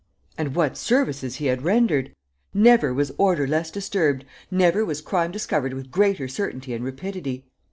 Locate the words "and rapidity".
6.73-7.45